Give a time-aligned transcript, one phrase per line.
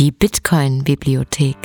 [0.00, 1.56] Die Bitcoin-Bibliothek.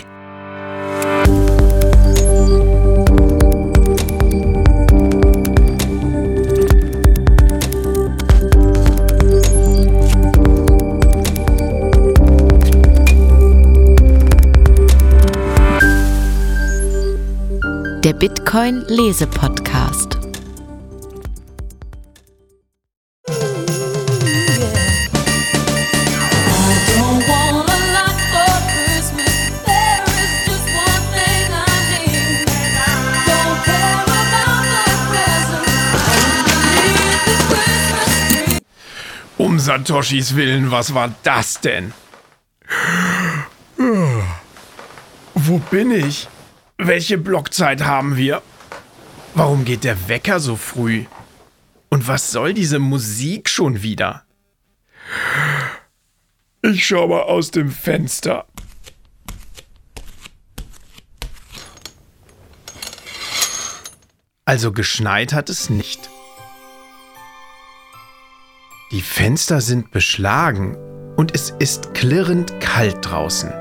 [18.03, 20.14] Der Bitcoin-Lese-Podcast.
[20.14, 20.14] Don't
[39.55, 41.93] Um Satoshis Willen, was war das denn?
[45.33, 46.27] Wo bin ich?
[46.77, 48.41] Welche Blockzeit haben wir?
[49.33, 51.05] Warum geht der Wecker so früh?
[51.87, 54.25] Und was soll diese Musik schon wieder?
[56.61, 58.45] Ich schau mal aus dem Fenster.
[64.43, 66.09] Also geschneit hat es nicht.
[68.95, 70.77] Die Fenster sind beschlagen
[71.17, 73.51] und es ist klirrend kalt draußen.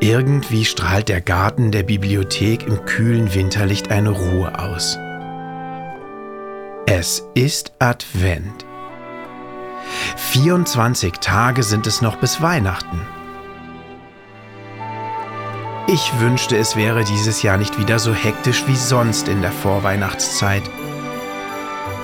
[0.00, 4.98] Irgendwie strahlt der Garten der Bibliothek im kühlen Winterlicht eine Ruhe aus.
[6.86, 8.66] Es ist Advent.
[10.16, 13.00] 24 Tage sind es noch bis Weihnachten.
[15.86, 20.64] Ich wünschte, es wäre dieses Jahr nicht wieder so hektisch wie sonst in der Vorweihnachtszeit.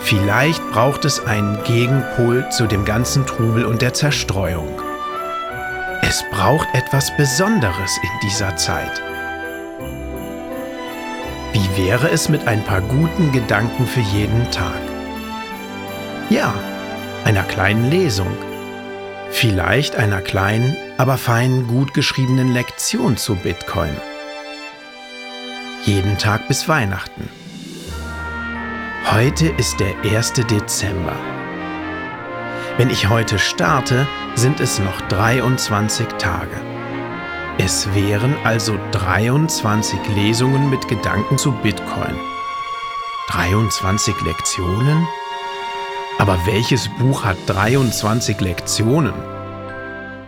[0.05, 4.81] Vielleicht braucht es einen Gegenpol zu dem ganzen Trubel und der Zerstreuung.
[6.03, 9.01] Es braucht etwas Besonderes in dieser Zeit.
[11.53, 14.81] Wie wäre es mit ein paar guten Gedanken für jeden Tag?
[16.31, 16.53] Ja,
[17.25, 18.37] einer kleinen Lesung.
[19.31, 23.97] Vielleicht einer kleinen, aber feinen, gut geschriebenen Lektion zu Bitcoin.
[25.85, 27.42] Jeden Tag bis Weihnachten.
[29.15, 30.33] Heute ist der 1.
[30.33, 31.15] Dezember.
[32.79, 34.07] Wenn ich heute starte,
[34.37, 36.57] sind es noch 23 Tage.
[37.59, 42.17] Es wären also 23 Lesungen mit Gedanken zu Bitcoin.
[43.29, 45.07] 23 Lektionen?
[46.19, 49.13] Aber welches Buch hat 23 Lektionen?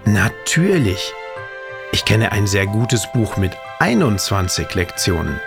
[0.05, 1.15] Natürlich.
[1.93, 5.41] Ich kenne ein sehr gutes Buch mit 21 Lektionen.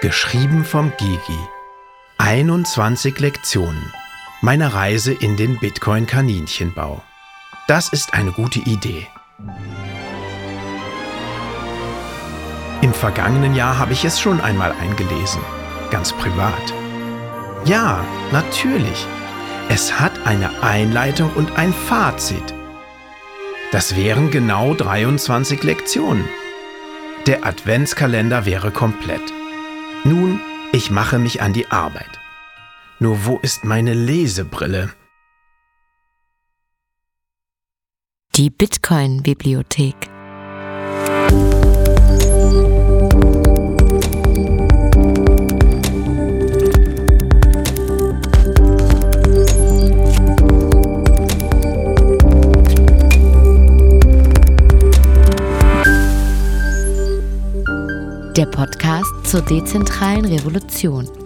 [0.00, 1.40] Geschrieben vom Gigi.
[2.32, 3.92] 21 Lektionen.
[4.40, 7.02] Meine Reise in den Bitcoin-Kaninchenbau.
[7.68, 9.06] Das ist eine gute Idee.
[12.80, 15.42] Im vergangenen Jahr habe ich es schon einmal eingelesen.
[15.90, 16.72] Ganz privat.
[17.66, 19.06] Ja, natürlich.
[19.68, 22.54] Es hat eine Einleitung und ein Fazit.
[23.72, 26.26] Das wären genau 23 Lektionen.
[27.26, 29.34] Der Adventskalender wäre komplett.
[30.04, 30.40] Nun,
[30.72, 32.21] ich mache mich an die Arbeit.
[33.02, 34.92] Nur wo ist meine Lesebrille?
[38.36, 39.96] Die Bitcoin-Bibliothek.
[58.36, 61.21] Der Podcast zur dezentralen Revolution.